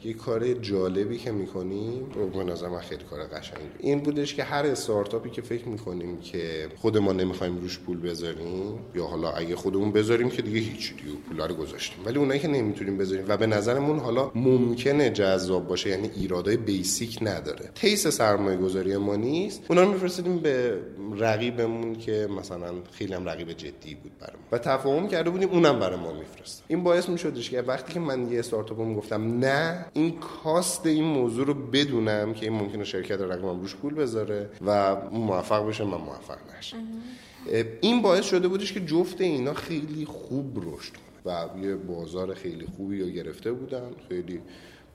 یه 0.04 0.14
کار 0.14 0.54
جالبی 0.54 1.18
که 1.18 1.32
می‌کنیم 1.32 2.06
به 2.34 2.44
نظر 2.44 2.68
من 2.68 2.80
خیلی 2.80 3.04
کار 3.04 3.24
قشنگی. 3.24 3.70
این 3.80 4.00
بودش 4.00 4.36
که 4.36 4.44
هر 4.44 4.66
استارتاپی 4.66 5.30
که 5.30 5.42
فکر 5.42 5.68
می‌کنیم 5.68 6.18
که 6.18 6.68
خود 6.76 6.98
ما 6.98 7.14
نمی‌خوایم 7.14 7.58
روش 7.58 7.80
پول 7.80 8.00
بذاریم 8.00 8.80
یا 8.96 9.06
حالا 9.06 9.32
اگه 9.32 9.56
خودمون 9.56 9.92
بذاریم 9.92 10.30
که 10.30 10.42
دیگه 10.42 10.60
هیچ 10.60 10.94
دیگه 10.96 11.18
پولا 11.30 11.46
رو 11.46 11.56
گذاشتیم. 11.56 12.06
ولی 12.06 12.18
اونایی 12.18 12.40
که 12.40 12.48
نمی‌تونیم 12.48 12.98
بذاریم 12.98 13.26
و 13.28 13.38
به 13.38 13.48
نظرمون 13.48 14.00
حالا 14.00 14.32
ممکنه 14.36 15.10
جذاب 15.10 15.68
باشه 15.68 15.90
یعنی 15.90 16.12
ایرادای 16.16 16.58
بیسیک 16.58 17.20
نداره. 17.22 17.70
تیس 17.76 18.08
سرمایه 18.08 18.58
گذاری 18.58 18.98
ما 18.98 19.16
نیست. 19.16 19.62
اونا 19.70 19.84
رو 19.84 19.92
میفرستیم 19.92 20.40
به 20.40 20.80
رقیبمون 21.18 21.96
که 21.96 22.28
مثلا 22.40 22.74
خیلی 22.92 23.14
هم 23.14 23.30
رقیب 23.30 23.52
جدی 23.52 23.96
بود 23.96 24.12
برام. 24.20 24.40
و 24.52 24.58
تفاهم 24.58 25.08
کرده 25.08 25.30
بودیم 25.30 25.50
اونم 25.50 25.80
برای 25.80 26.00
ما 26.00 26.14
میفرست 26.14 26.64
این 26.68 26.84
باعث 26.84 27.10
میشدش 27.10 27.50
که 27.50 27.62
وقتی 27.62 27.94
که 27.94 28.00
من 28.00 28.32
یه 28.32 28.40
استارتاپ 28.40 28.96
گفتم 28.96 29.40
نه 29.40 29.86
این 29.94 30.20
کاست 30.20 30.86
این 30.86 31.04
موضوع 31.04 31.46
رو 31.46 31.54
بدونم 31.54 32.34
که 32.34 32.46
این 32.46 32.54
ممکنه 32.60 32.84
شرکت 32.84 33.22
رقمم 33.22 33.60
روش 33.60 33.76
پول 33.76 33.94
بذاره 33.94 34.50
و 34.66 34.96
موفق 35.12 35.68
بشه 35.68 35.84
من 35.84 35.98
موفق 35.98 36.38
نشم. 36.58 36.78
این 37.82 38.02
باعث 38.02 38.26
شده 38.26 38.48
بودش 38.48 38.74
که 38.74 38.80
جفت 38.80 39.22
اینا 39.22 39.54
خیلی 39.54 40.06
خوب 40.06 40.58
رشد 40.58 40.94
و 41.26 41.46
یه 41.62 41.76
بازار 41.76 42.34
خیلی 42.34 42.66
خوبی 42.78 43.02
رو 43.02 43.10
گرفته 43.10 43.52
بودن 43.52 43.90
خیلی 44.10 44.42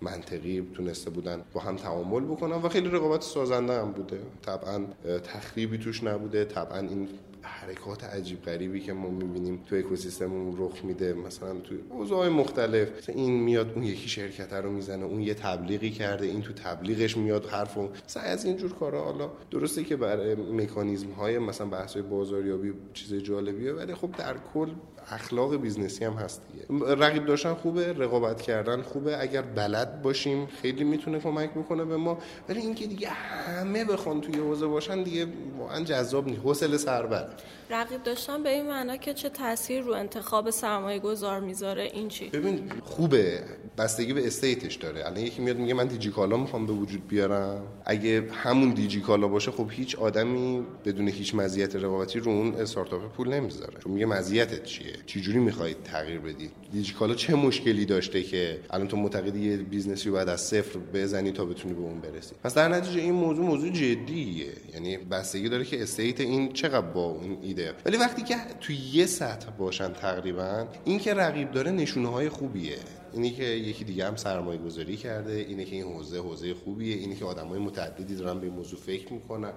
منطقی 0.02 0.68
تونسته 0.74 1.10
بودن 1.10 1.42
با 1.52 1.60
هم 1.60 1.76
تعامل 1.76 2.20
بکنن 2.20 2.56
و 2.56 2.68
خیلی 2.68 2.88
رقابت 2.88 3.22
سازنده 3.22 3.80
هم 3.80 3.92
بوده. 3.92 4.20
طبعا 4.42 4.84
تخریبی 5.24 5.78
توش 5.78 6.04
نبوده. 6.04 6.44
طبعا 6.44 6.78
این 6.78 7.08
حرکات 7.42 8.04
عجیب 8.04 8.42
غریبی 8.42 8.80
که 8.80 8.92
ما 8.92 9.08
می‌بینیم 9.08 9.60
تو 9.66 9.76
اکوسیستممون 9.76 10.54
رخ 10.58 10.84
میده. 10.84 11.14
مثلا 11.14 11.52
تو 11.52 11.74
اوضاع 11.90 12.28
مختلف 12.28 12.88
این 13.08 13.40
میاد 13.40 13.72
اون 13.74 13.84
یکی 13.84 14.08
شرکت 14.08 14.52
رو 14.52 14.70
می‌زنه 14.70 15.04
اون 15.04 15.20
یه 15.20 15.34
تبلیغی 15.34 15.90
کرده 15.90 16.26
این 16.26 16.42
تو 16.42 16.52
تبلیغش 16.52 17.16
میاد 17.16 17.46
حرف 17.46 17.76
و 17.76 17.88
مثلا 18.04 18.22
از 18.22 18.44
اینجور 18.44 18.72
کارا. 18.72 19.04
حالا 19.04 19.30
درسته 19.50 19.84
که 19.84 19.96
برای 19.96 20.34
مکانیزم 20.34 21.10
های 21.10 21.38
مثلا 21.38 21.66
بحث 21.66 21.96
بازاریابی 21.96 22.72
چیز 22.94 23.14
جالبیه 23.14 23.72
ولی 23.72 23.94
خب 23.94 24.10
در 24.18 24.36
کل 24.54 24.70
اخلاق 25.10 25.56
business 25.56 25.99
ی 25.99 26.04
هم 26.04 26.12
هست 26.12 26.42
دیگه. 26.52 26.94
رقیب 26.94 27.26
داشتن 27.26 27.54
خوبه 27.54 27.92
رقابت 27.92 28.42
کردن 28.42 28.82
خوبه. 28.82 29.20
اگر 29.20 29.42
بلد 29.42 30.02
باشیم 30.02 30.46
خیلی 30.46 30.84
می‌تونه 30.84 31.20
کمک 31.20 31.50
می‌کنه 31.54 31.84
به 31.84 31.96
ما. 31.96 32.18
ولی 32.48 32.60
اینکه 32.60 32.86
دیگه 32.86 33.08
همه 33.08 33.84
بخوان 33.84 34.20
توی 34.20 34.34
حوزه 34.34 34.66
باشن 34.66 35.02
دیگه 35.02 35.26
واقعا 35.58 35.84
جذاب 35.84 36.26
نیست. 36.26 36.40
حوصله 36.40 36.76
سربر 36.76 37.28
رقیب 37.70 38.02
داشتن 38.02 38.42
به 38.42 38.48
این 38.48 38.66
معنا 38.66 38.96
که 38.96 39.14
چه 39.14 39.28
تاثیر 39.28 39.82
رو 39.82 39.92
انتخاب 39.92 40.50
سرمایه 40.50 40.98
گذار 40.98 41.40
می‌ذاره؟ 41.40 41.82
این 41.82 42.08
چی؟ 42.08 42.28
ببین 42.28 42.72
خوبه. 42.84 43.42
بستگی 43.78 44.12
به 44.12 44.26
stage 44.26 44.60
ش 44.60 44.74
داره. 44.74 45.06
الان 45.06 45.16
یکی 45.16 45.42
میاد 45.42 45.56
میگه 45.56 45.74
من 45.74 45.86
دیجیکالا 45.86 46.36
می‌خوام 46.36 46.66
به 46.66 46.72
وجود 46.72 47.08
بیارم. 47.08 47.62
اگه 47.84 48.28
همون 48.32 48.70
دیجیکالا 48.70 49.28
باشه 49.28 49.50
خب 49.50 49.66
هیچ 49.70 49.98
آدمی 49.98 50.66
بدون 50.84 51.08
هیچ 51.08 51.34
مزیت 51.34 51.76
رقابتی 51.76 52.18
رو 52.18 52.32
اون 52.32 52.54
استارتاپ 52.54 53.12
پول 53.12 53.28
نمی‌ذاره. 53.28 53.78
چون 53.84 53.92
میگه 53.92 54.06
مزیتت 54.06 54.64
چیه؟ 54.64 54.91
چجوری 55.06 55.38
می‌خواید 55.38 55.82
تغییر 55.84 56.18
بدید؟ 56.18 56.50
دیجیکالا 56.72 57.14
چه 57.14 57.34
مشکلی 57.34 57.84
داشته 57.84 58.22
که 58.22 58.60
الان 58.70 58.88
تو 58.88 58.96
معتقدی 58.96 59.50
یه 59.50 59.56
business 59.56 60.02
ی 60.02 60.08
رو 60.08 60.14
باید 60.14 60.28
از 60.28 60.40
صفر 60.40 60.78
بزنی 60.94 61.32
تا 61.32 61.44
بتونی 61.44 61.74
به 61.74 61.80
اون 61.80 62.00
برسی؟ 62.00 62.34
پس 62.44 62.54
در 62.54 62.68
نتیجه 62.68 63.00
این 63.00 63.14
موضوع 63.14 63.44
موضوع 63.44 63.70
جدیه. 63.70 64.46
یعنی 64.74 64.96
بستگی 64.96 65.48
داره 65.48 65.64
که 65.64 65.82
استیت 65.82 66.20
این 66.20 66.52
چقدر 66.52 66.86
با 66.86 67.04
اون 67.04 67.38
ایده. 67.42 67.74
ولی 67.86 67.96
وقتی 67.96 68.22
که 68.22 68.36
تو 68.60 68.72
یه 68.72 69.06
سطح 69.06 69.50
باشن 69.50 69.92
تقریبا 69.92 70.66
این 70.84 70.98
که 70.98 71.14
رقیب 71.14 71.52
داره 71.52 71.70
نشونه 71.70 72.08
های 72.08 72.28
خوبیه. 72.28 72.76
اینی 73.14 73.30
که 73.30 73.44
یکی 73.44 73.84
دیگه 73.84 74.06
هم 74.06 74.16
سرمایه 74.16 74.58
گذاری 74.58 74.96
کرده 74.96 75.32
اینه 75.32 75.64
که 75.64 75.76
این 75.76 75.84
حوزه 75.84 76.18
حوزه 76.18 76.54
خوبیه 76.54 76.96
اینی 76.96 77.16
که 77.16 77.24
آدمای 77.24 77.58
متعددی 77.58 78.14
دارن 78.14 78.40
به 78.40 78.46
این 78.46 78.54
موضوع 78.54 78.78
فکر 78.78 79.12
می‌کنن. 79.12 79.52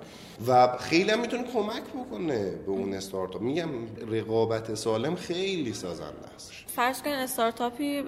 و 0.48 0.78
خیلی 0.78 1.12
هم 1.12 1.22
می‌تونه 1.22 1.44
کمک 1.44 1.84
بکنه 1.84 2.50
به 2.66 2.72
اون 2.72 2.94
استارتاپ. 2.94 3.42
میگم 3.42 3.70
رقابت 4.12 4.76
سالم 4.76 5.16
خیلی 5.28 5.74
سازنده 5.74 6.28
است. 6.36 6.52
فرض 6.68 7.02
کن 7.02 7.10
استارتاپی 7.10 8.02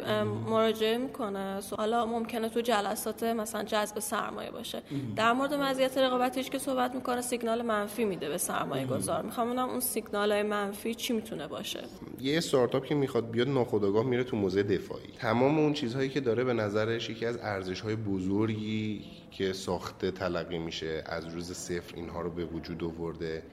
مراجعه 0.47 0.97
می‌کنه. 0.97 1.62
حالا 1.77 2.05
ممکنه 2.05 2.50
تو 2.50 2.62
جلسات 2.62 3.24
مثلا 3.24 3.63
جذب 3.63 4.00
سرمایه 4.00 4.51
باشه. 4.51 4.81
در 5.15 5.33
مورد 5.33 5.53
مزیت 5.53 5.97
رقابتیش 5.97 6.50
که 6.50 6.59
صحبت 6.59 6.95
می‌کنه 6.95 7.21
سیگنال 7.21 7.62
منفی 7.62 8.05
میده 8.05 8.29
به 8.29 8.38
سرمایه 8.38 8.86
گذار 8.86 9.21
می‌خوام 9.21 9.59
اون 9.59 9.79
سیگنال 9.79 10.31
های 10.31 10.43
منفی 10.43 10.95
چی 10.95 11.13
می‌تونه 11.13 11.47
باشه. 11.47 11.83
یه 12.21 12.38
استارتاپ 12.38 12.86
که 12.86 12.95
می‌خواد 12.95 13.31
بیاد 13.31 13.50
ناخودآگاه 13.50 14.05
میره 14.05 14.24
تو 14.24 14.38
موزه 14.38 14.63
دفاعی. 14.63 15.07
تمام 15.19 15.59
اون 15.59 15.74
چیزهایی 15.74 16.09
که 16.09 16.19
داره 16.19 16.43
به 16.43 16.53
نظرش 16.53 17.09
یکی 17.09 17.25
از 17.25 17.38
ارزش 17.41 17.81
های 17.81 17.95
بزرگی 17.95 19.05
که 19.31 19.53
ساخته 19.53 20.12
تلقی 20.12 20.57
میشه 20.57 21.03
از 21.05 21.27
روز 21.27 21.51
صفر 21.51 21.95
اینها 21.95 22.21
رو 22.21 22.29
به 22.29 22.45
وجود 22.45 22.83
آورده. 22.83 23.43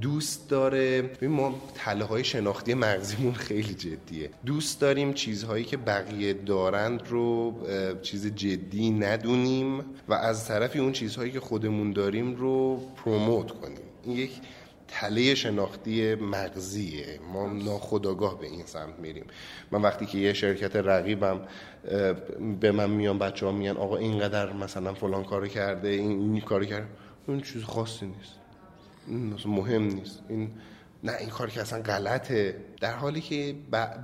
دوست 0.00 0.50
داره. 0.50 1.10
ما 1.22 1.54
تله 1.74 2.04
های 2.04 2.24
شناختی 2.24 2.74
مغزیمون 3.00 3.32
خیلی 3.32 3.74
جدیه. 3.74 4.30
دوست 4.46 4.80
داریم 4.80 5.12
چیزهایی 5.12 5.64
که 5.64 5.76
بقیه 5.76 6.32
دارند 6.32 7.02
رو 7.08 7.54
چیز 8.02 8.26
جدی 8.26 8.90
ندونیم 8.90 9.84
و 10.08 10.14
از 10.14 10.48
طرفی 10.48 10.78
اون 10.78 10.92
چیزهایی 10.92 11.32
که 11.32 11.40
خودمون 11.40 11.92
داریم 11.92 12.36
رو 12.36 12.80
پروموت 12.96 13.50
کنیم. 13.50 13.78
این 14.04 14.16
یک 14.16 14.30
تله 14.88 15.34
شناختی 15.34 16.14
مغزیه. 16.14 17.20
ما 17.32 17.46
ناخداگاه 17.46 18.40
به 18.40 18.46
این 18.46 18.66
سمت 18.66 18.98
میریم. 18.98 19.24
من 19.70 19.82
وقتی 19.82 20.06
که 20.06 20.18
یه 20.18 20.32
شرکت 20.32 20.76
رقیبم 20.76 21.40
به 22.60 22.72
من 22.72 22.90
میان 22.90 23.18
بچه 23.18 23.46
ها 23.46 23.52
میان 23.52 23.76
آقا 23.76 23.96
اینقدر 23.96 24.52
مثلا 24.52 24.94
فلان 24.94 25.24
کارو 25.24 25.46
کرده 25.46 25.88
این, 25.88 26.10
این 26.10 26.40
کارو 26.40 26.64
کرده. 26.64 26.86
اون 27.26 27.40
چیز 27.40 27.62
خاصی 27.62 28.06
نیست. 28.06 29.46
مهم 29.46 29.82
نیست. 29.82 30.22
این 30.28 30.50
نه 31.04 31.12
این 31.20 31.28
کار 31.28 31.50
که 31.50 31.60
اصلا 31.60 31.82
غلطه. 31.82 32.56
در 32.80 32.94
حالی 32.94 33.20
که 33.20 33.54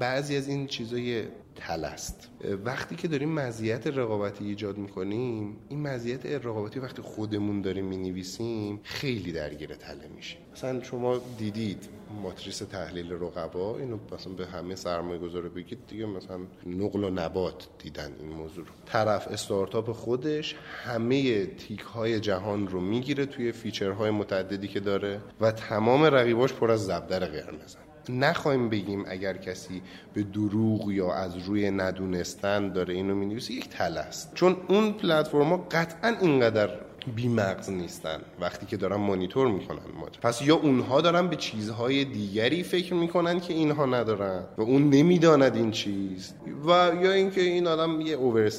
بعضی 0.00 0.36
از 0.36 0.48
این 0.48 0.66
چیزای 0.66 1.24
تل 1.56 1.84
است. 1.84 2.30
وقتی 2.64 2.96
که 2.96 3.08
داریم 3.08 3.32
مزیت 3.32 3.86
رقابتی 3.86 4.44
ایجاد 4.44 4.78
می‌کنیم 4.78 5.56
این 5.68 5.82
مزیت 5.82 6.26
رقابتی 6.26 6.80
وقتی 6.80 7.02
خودمون 7.02 7.60
داریم 7.60 7.84
می‌نویسیم 7.84 8.80
خیلی 8.82 9.32
درگیر 9.32 9.74
تله 9.74 10.08
میشیم. 10.16 10.38
مثلا 10.52 10.82
شما 10.82 11.20
دیدید 11.38 11.88
ماتریس 12.22 12.58
تحلیل 12.58 13.12
رقبا؟ 13.12 13.78
اینو 13.78 13.98
مثلا 14.12 14.32
به 14.32 14.46
همه 14.46 14.74
سرمایه 14.74 15.18
گذاره 15.18 15.48
بگید 15.48 15.78
دیگه 15.88 16.06
مثلا 16.06 16.38
نقل 16.66 17.04
و 17.04 17.10
نبات 17.10 17.68
دیدن 17.78 18.12
این 18.20 18.28
موضوع 18.28 18.64
رو. 18.64 18.72
طرف 18.86 19.28
استارتاپ 19.28 19.92
خودش 19.92 20.54
همه 20.84 21.46
تیک 21.46 21.80
های 21.80 22.20
جهان 22.20 22.68
رو 22.68 22.80
می‌گیره 22.80 23.26
توی 23.26 23.52
فیچرهای 23.52 24.10
متعددی 24.10 24.68
که 24.68 24.80
داره 24.80 25.20
و 25.40 25.52
تمام 25.52 26.04
رقیباش 26.04 26.52
پر 26.52 26.70
از 26.70 26.86
زبدر 26.86 27.18
قرمزن. 27.18 27.78
نخواهیم 28.10 28.68
بگیم 28.68 29.04
اگر 29.08 29.36
کسی 29.36 29.82
به 30.14 30.22
دروغ 30.22 30.90
یا 30.90 31.14
از 31.14 31.36
روی 31.36 31.70
ندونستن 31.70 32.72
داره 32.72 32.94
اینو 32.94 33.14
می‌نویسه 33.14 33.54
یک 33.54 33.68
تل 33.68 33.98
است. 33.98 34.34
چون 34.34 34.56
اون 34.68 34.92
پلتفرما 34.92 35.56
قطعا 35.70 36.16
اینقدر 36.20 36.70
بیمغز 37.14 37.70
نیستن 37.70 38.20
وقتی 38.40 38.66
که 38.66 38.76
دارن 38.76 38.96
مانیتور 38.96 39.48
می‌کنن 39.48 39.78
ماجرا 40.00 40.20
پس 40.22 40.42
یا 40.42 40.56
اونها 40.56 41.00
دارن 41.00 41.28
به 41.28 41.36
چیزهای 41.36 42.04
دیگری 42.04 42.62
فکر 42.62 42.94
می‌کنن 42.94 43.40
که 43.40 43.54
اینها 43.54 43.86
ندارن 43.86 44.44
و 44.58 44.62
اون 44.62 44.90
نمی‌داند 44.90 45.56
این 45.56 45.70
چیز 45.70 46.34
و 46.66 46.70
یا 47.02 47.12
اینکه 47.12 47.40
این 47.40 47.66
آدم 47.66 48.00
یه 48.00 48.14
اوور 48.14 48.50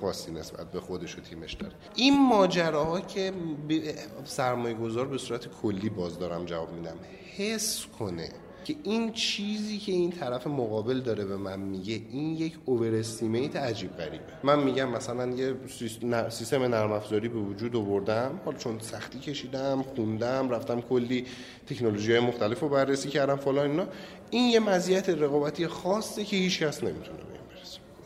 خاصی 0.00 0.32
نسبت 0.32 0.72
به 0.72 0.80
خودش 0.80 1.18
و 1.18 1.20
تیمش 1.20 1.52
داره. 1.54 1.72
این 1.94 2.28
ماجراها 2.28 3.00
که 3.00 3.32
سرمایه 4.24 4.74
گذار 4.74 5.06
به 5.06 5.18
صورت 5.18 5.48
کلی 5.62 5.88
باز 5.88 6.18
دارم 6.18 6.44
جواب 6.44 6.72
میدم. 6.72 6.96
حس 7.36 7.86
کنه. 7.98 8.28
که 8.64 8.74
این 8.82 9.12
چیزی 9.12 9.78
که 9.78 9.92
این 9.92 10.10
طرف 10.10 10.46
مقابل 10.46 11.00
داره 11.00 11.24
به 11.24 11.36
من 11.36 11.60
میگه 11.60 12.00
این 12.10 12.36
یک 12.36 12.58
اوور 12.64 12.94
استیمیت 12.94 13.56
عجیب 13.56 13.96
غریبه. 13.96 14.24
من 14.42 14.62
میگم 14.62 14.88
مثلا 14.90 15.26
یه 15.26 15.54
سیستم 16.28 16.62
نرم 16.62 16.92
افزاری 16.92 17.28
به 17.28 17.38
وجود 17.38 17.76
آوردم. 17.76 18.40
حالا 18.44 18.58
چون 18.58 18.78
سختی 18.78 19.18
کشیدم 19.18 19.82
خوندم 19.82 20.50
رفتم 20.50 20.80
کلی 20.80 21.26
تکنولوژی 21.66 22.12
های 22.12 22.20
مختلف 22.20 22.60
رو 22.60 22.68
بررسی 22.68 23.08
کردم 23.08 23.36
فلان 23.36 23.70
اینا. 23.70 23.86
این 24.30 24.50
یه 24.50 24.60
مزیت 24.60 25.08
رقابتی 25.08 25.66
خاصه 25.66 26.24
که 26.24 26.36
هیچ 26.36 26.62
کس 26.62 26.84
نمی‌تونه 26.84 27.18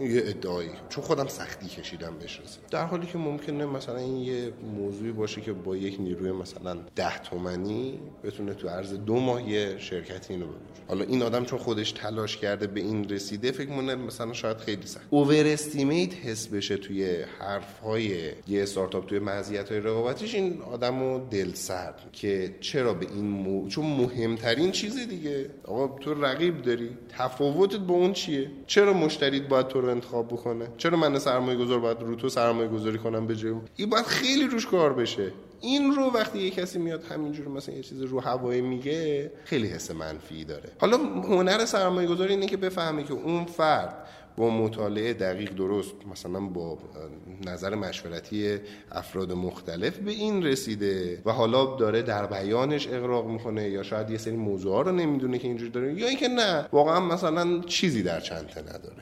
یه 0.01 0.23
ادعایی. 0.27 0.71
چون 0.89 1.05
خودم 1.05 1.27
سختی 1.27 1.69
کشیدم 1.69 2.15
بهش 2.21 2.41
در 2.71 2.85
حالی 2.85 3.07
که 3.07 3.19
ممکنه 3.19 3.67
مثلا 3.67 3.97
این 3.97 4.17
یه 4.17 4.53
موضوعی 4.77 5.13
باشه 5.13 5.41
که 5.41 5.53
با 5.53 5.77
یک 5.77 6.01
نیروی 6.01 6.33
مثلا 6.33 6.77
ده 6.97 7.19
تومنی 7.19 8.01
بتونه 8.25 8.55
تو 8.55 8.69
عرض 8.69 8.95
دو 8.95 9.21
ماه 9.21 9.49
یه 9.49 9.79
شرکتی 9.79 10.35
اینو 10.35 10.47
ببره 10.47 10.77
حالا 10.89 11.05
این 11.05 11.23
آدم 11.23 11.45
چون 11.45 11.59
خودش 11.59 11.93
تلاش 11.93 12.37
کرده 12.37 12.67
به 12.67 12.81
این 12.81 13.09
رسیده 13.09 13.53
فکر 13.53 13.71
مونه 13.71 13.95
مثلا 13.95 14.33
شاید 14.33 14.57
خیلی 14.57 14.87
سخت. 14.87 15.07
اوور 15.11 15.47
استیمیت 15.47 16.15
حس 16.15 16.49
بشه 16.49 16.77
توی 16.77 17.23
حرف 17.39 17.79
های 17.81 18.33
یه 18.49 18.63
استارتاپ 18.63 19.07
توی 19.07 19.19
مزیت 19.19 19.73
های 19.73 19.81
رقابتیش 19.81 20.35
این 20.35 20.63
آدمو 20.63 21.21
دل 21.31 21.53
سرد 21.53 22.01
که 22.13 22.55
چرا 22.61 22.95
به 22.95 23.07
این 23.15 23.25
مو... 23.25 23.69
چون 23.69 23.87
مهمترین 23.87 24.73
چیز 24.73 25.09
دیگه. 25.09 25.51
آقا 25.65 25.99
تو 25.99 26.15
رقیب 26.15 26.63
داری. 26.63 26.91
تفاوتت 27.09 27.79
با 27.79 27.95
اون 27.95 28.13
چیه؟ 28.13 28.51
چرا 28.67 28.93
مشتریت 28.93 29.49
باید 29.49 29.69
تو 29.69 29.81
رو 29.87 29.93
انتخاب 29.93 30.29
بکنه. 30.29 30.69
چرا 30.77 30.97
من 30.97 31.19
سرمایه 31.19 31.59
گذار 31.59 31.81
باید 31.81 32.01
رو 32.01 32.15
تو 32.15 32.29
سرمایه 32.29 32.69
گذاری 32.69 32.99
کنم 32.99 33.27
به 33.27 33.37
جای 33.37 33.55
این 33.77 33.91
باید 33.91 34.07
خیلی 34.07 34.47
روش 34.47 34.67
کار 34.67 34.93
بشه. 34.93 35.33
این 35.61 35.95
رو 35.95 36.03
وقتی 36.03 36.39
یه 36.39 36.51
کسی 36.51 36.79
میاد 36.79 37.05
همینجور 37.05 37.49
مثلا 37.49 37.75
یه 37.75 37.83
چیز 37.83 38.03
رو 38.03 38.21
هوایی 38.21 38.61
میگه 38.61 39.31
خیلی 39.45 39.67
حس 39.67 39.91
منفی 39.91 40.45
داره. 40.45 40.71
حالا 40.79 40.97
هنر 40.97 41.65
سرمایه 41.65 42.09
گذاری 42.09 42.35
اینه 42.35 42.47
که 42.47 42.57
بفهمه 42.57 43.03
که 43.03 43.13
اون 43.13 43.45
فرد 43.45 43.95
با 44.37 44.51
مطالعه 44.51 45.13
دقیق 45.13 45.55
درست 45.55 45.95
مثلا 46.13 46.41
با 46.41 46.79
نظر 47.47 47.75
مشورتی 47.75 48.59
افراد 48.93 49.33
مختلف 49.33 49.99
به 49.99 50.11
این 50.11 50.47
رسیده 50.47 51.23
و 51.25 51.33
حالا 51.33 51.77
داره 51.77 52.03
در 52.03 52.27
بیانش 52.27 52.89
اقراق 52.89 53.27
می‌کنه 53.27 53.69
یا 53.69 53.83
شاید 53.83 54.11
یه 54.11 54.19
سری 54.19 54.37
موضوع 54.37 54.85
رو 54.85 54.93
نمی‌دونه 54.93 55.39
که 55.39 55.49
اینجوری 55.49 55.71
داره 55.71 55.95
یا 55.95 56.07
اینکه 56.07 56.29
نه 56.29 56.69
واقعا 56.73 57.01
مثلا 57.01 57.61
چیزی 57.61 58.03
در 58.03 58.21
چنته 58.21 58.63
نداره. 58.63 58.97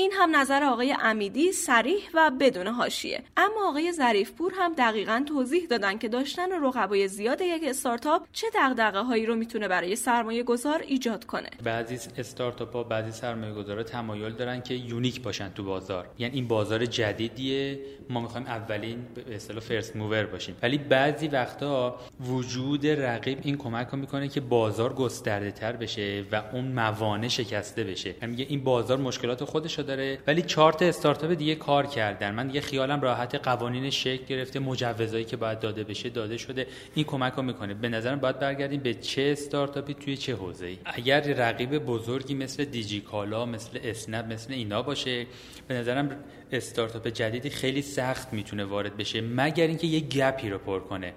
این 0.00 0.12
هم 0.14 0.36
نظر 0.36 0.64
آقای 0.64 0.96
امیدی 1.02 1.52
سریح 1.52 2.00
و 2.14 2.30
بدون 2.40 2.66
حاشیه. 2.66 3.22
اما 3.36 3.68
آقای 3.68 3.92
ظریفپور 3.92 4.52
هم 4.56 4.72
دقیقا 4.74 5.24
توضیح 5.28 5.66
دادن 5.66 5.98
که 5.98 6.08
داشتن 6.08 6.64
رقبای 6.64 7.08
زیاد 7.08 7.40
یک 7.40 7.62
استارتاپ 7.66 8.26
چه 8.32 8.46
دغدغه 8.54 8.98
هایی 8.98 9.26
رو 9.26 9.34
می‌تونه 9.34 9.68
برای 9.68 9.96
سرمایه 9.96 10.42
گذار 10.42 10.84
ایجاد 10.86 11.24
کنه. 11.24 11.50
بعضی 11.64 11.98
استارتاپ 12.18 12.72
ها 12.72 12.82
بعضی 12.82 13.12
سرمایه 13.12 13.52
گذارا 13.52 13.82
تمایل 13.82 14.32
دارن 14.32 14.60
که 14.62 14.74
unique 14.74 15.22
باشن 15.22 15.52
تو 15.54 15.64
بازار. 15.64 16.06
یعنی 16.18 16.34
این 16.34 16.48
بازار 16.48 16.86
جدیدیه. 16.86 17.80
ما 18.10 18.20
می‌خوایم 18.20 18.46
اولین 18.46 18.98
به 19.14 19.34
اصطلاح 19.34 19.60
first 19.60 19.96
mover 19.96 20.26
باشیم. 20.26 20.56
ولی 20.62 20.78
بعضی 20.78 21.28
وقتا 21.28 22.00
وجود 22.20 22.86
رقیب 22.86 23.38
این 23.42 23.56
کمک 23.56 23.94
می‌کنه 23.94 24.28
که 24.28 24.40
بازار 24.40 24.92
گسترده 24.94 25.50
تر 25.50 25.72
بشه 25.72 26.24
و 26.32 26.42
اون 26.52 26.64
موانع 26.64 27.28
شکسته 27.28 27.84
بشه. 27.84 28.14
یعنی 28.22 28.42
این 28.42 28.64
بازار 28.64 28.98
مشکلات 28.98 29.44
خودش 29.44 29.78
داره. 29.90 30.18
ولی 30.26 30.42
چهار 30.42 30.72
تا 30.72 30.84
استارتاپ 30.84 31.32
دیگه 31.32 31.54
کار 31.54 31.86
کردن. 31.86 32.34
من 32.34 32.46
دیگه 32.46 32.60
خیالم 32.60 33.00
راحت 33.00 33.34
قوانین 33.34 33.90
شکل 33.90 34.24
گرفته 34.24 34.58
مجوزایی 34.58 35.24
که 35.24 35.36
باید 35.36 35.60
داده 35.60 35.84
بشه 35.84 36.08
داده 36.08 36.36
شده. 36.36 36.66
این 36.94 37.04
کمک 37.04 37.32
رو 37.32 37.42
می‌کنه. 37.42 37.74
به 37.74 37.88
نظرم 37.88 38.18
باید 38.20 38.38
برگردیم 38.38 38.80
به 38.80 38.94
چه 38.94 39.22
استارتاپی 39.22 39.94
توی 39.94 40.16
چه 40.16 40.34
حوزه‌ای. 40.34 40.78
اگر 40.84 41.20
رقیب 41.20 41.78
بزرگی 41.78 42.34
مثل 42.34 42.64
دیجیکالا 42.64 43.46
مثل 43.46 43.78
اسنپ 43.84 44.32
مثل 44.32 44.52
اینا 44.52 44.82
باشه 44.82 45.26
به 45.68 45.74
نظرم 45.74 46.16
استارتاپ 46.52 47.08
جدیدی 47.08 47.50
خیلی 47.50 47.82
سخت 47.82 48.32
می‌تونه 48.32 48.64
وارد 48.64 48.96
بشه. 48.96 49.20
مگر 49.20 49.66
اینکه 49.66 49.86
یه 49.86 50.00
گپی 50.00 50.48
رو 50.48 50.58
پر 50.58 50.80
کنه. 50.80 51.12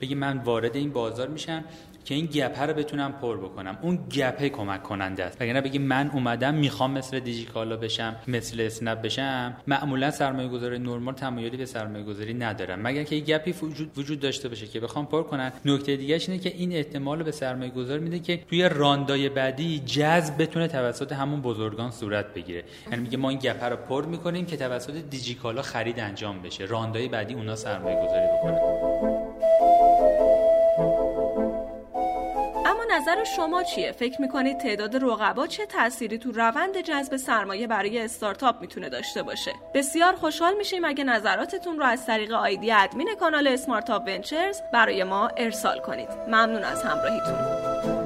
بگی 0.00 0.14
من 0.14 0.38
وارد 0.38 0.76
این 0.76 0.92
بازار 0.92 1.28
میشم. 1.28 1.64
که 2.10 2.16
این 2.16 2.26
گپه 2.26 2.62
رو 2.62 2.74
بتونم 2.74 3.12
پر 3.12 3.36
بکنم. 3.36 3.78
اون 3.82 3.98
گپه 4.14 4.48
کمک 4.48 4.82
کننده 4.82 5.24
است. 5.24 5.42
وگرنه 5.42 5.60
بگی 5.60 5.78
من 5.78 6.10
اومدم 6.14 6.54
می‌خوام 6.54 6.90
مثل 6.90 7.20
دیجیکالا 7.20 7.76
بشم 7.76 8.16
مثل 8.28 8.60
اسنپ 8.60 9.02
بشم 9.02 9.56
معمولا 9.66 10.10
سرمایه 10.10 10.48
گذاری 10.48 10.78
نرمال 10.78 11.14
تمایلی 11.14 11.56
به 11.56 11.66
سرمایه 11.66 12.04
گذاری 12.04 12.34
ندارم. 12.34 12.82
مگر 12.82 13.02
که 13.02 13.16
گپی 13.16 13.52
وجود, 13.52 13.98
وجود 13.98 14.20
داشته 14.20 14.48
باشه 14.48 14.66
که 14.66 14.80
بخوام 14.80 15.06
پر 15.06 15.22
کنن 15.22 15.52
نکته 15.64 15.96
دیگه 15.96 16.20
اینه 16.28 16.38
که 16.38 16.48
این 16.48 16.72
احتمال 16.72 17.22
به 17.22 17.32
سرمایه 17.32 17.70
گذار 17.70 17.98
میده 17.98 18.18
که 18.18 18.36
توی 18.36 18.68
راندای 18.68 19.28
بعدی 19.28 19.78
جذب 19.78 20.42
بتونه 20.42 20.68
توسط 20.68 21.12
همون 21.12 21.40
بزرگان 21.40 21.90
صورت 21.90 22.34
بگیره. 22.34 22.64
یعنی 22.90 23.02
میگه 23.02 23.16
ما 23.16 23.30
این 23.30 23.38
گپه 23.38 23.68
رو 23.68 23.76
پر 23.76 24.04
می‌کنیم 24.04 24.46
که 24.46 24.56
توسط 24.56 24.94
دیجیکالا 25.10 25.62
خرید 25.62 26.00
انجام 26.00 26.42
بشه. 26.42 26.64
راندای 26.64 27.08
بعدی 27.08 27.34
اونا 27.34 27.56
سرمایه 27.56 27.96
گذاری 27.96 28.26
بکنن. 28.26 28.60
نظر 32.92 33.24
شما 33.24 33.62
چیه؟ 33.62 33.92
فکر 33.92 34.20
می‌کنید 34.20 34.58
تعداد 34.58 34.96
رقبا 34.96 35.46
چه 35.46 35.66
تأثیری 35.66 36.18
تو 36.18 36.32
روند 36.32 36.80
جذب 36.80 37.16
سرمایه 37.16 37.66
برای 37.66 37.98
استارتاپ 37.98 38.60
می‌تونه 38.60 38.88
داشته 38.88 39.22
باشه؟ 39.22 39.52
بسیار 39.74 40.14
خوشحال 40.14 40.54
میشیم 40.56 40.84
اگه 40.84 41.04
نظراتتون 41.04 41.78
رو 41.78 41.84
از 41.84 42.06
طریق 42.06 42.32
آیدی 42.32 42.72
ادمین 42.72 43.08
کانال 43.20 43.46
اسمارت 43.46 43.90
ونچرز 43.90 44.60
برای 44.72 45.04
ما 45.04 45.28
ارسال 45.36 45.78
کنید. 45.80 46.08
ممنون 46.28 46.64
از 46.64 46.82
همراهیتون. 46.82 47.99